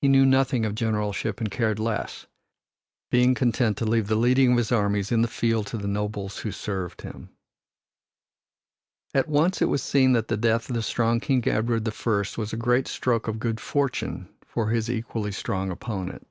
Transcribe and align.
He 0.00 0.08
knew 0.08 0.26
nothing 0.26 0.66
of 0.66 0.74
generalship 0.74 1.38
and 1.40 1.48
cared 1.48 1.78
less, 1.78 2.26
being 3.12 3.32
content 3.36 3.76
to 3.76 3.84
leave 3.84 4.08
the 4.08 4.16
leading 4.16 4.50
of 4.50 4.58
his 4.58 4.72
armies 4.72 5.12
in 5.12 5.22
the 5.22 5.28
field 5.28 5.68
to 5.68 5.76
the 5.78 5.86
nobles 5.86 6.38
who 6.38 6.50
served 6.50 7.02
him. 7.02 7.28
At 9.14 9.28
once 9.28 9.62
it 9.62 9.66
was 9.68 9.80
seen 9.80 10.14
that 10.14 10.26
the 10.26 10.36
death 10.36 10.68
of 10.68 10.74
the 10.74 10.82
strong 10.82 11.20
King 11.20 11.46
Edward 11.46 11.84
the 11.84 11.92
First 11.92 12.36
was 12.36 12.52
a 12.52 12.56
great 12.56 12.88
stroke 12.88 13.28
of 13.28 13.38
good 13.38 13.60
fortune 13.60 14.28
for 14.44 14.70
his 14.70 14.90
equally 14.90 15.30
strong 15.30 15.70
opponent. 15.70 16.26